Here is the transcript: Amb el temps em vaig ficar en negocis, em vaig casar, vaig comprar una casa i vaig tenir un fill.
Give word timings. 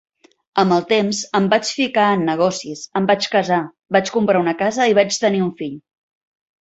Amb 0.61 0.75
el 0.75 0.79
temps 0.91 1.19
em 1.39 1.49
vaig 1.51 1.69
ficar 1.81 2.07
en 2.13 2.25
negocis, 2.29 2.81
em 3.01 3.11
vaig 3.11 3.29
casar, 3.37 3.61
vaig 3.97 4.11
comprar 4.17 4.43
una 4.47 4.57
casa 4.63 4.89
i 4.93 4.97
vaig 5.01 5.21
tenir 5.27 5.45
un 5.51 5.57
fill. 5.61 5.79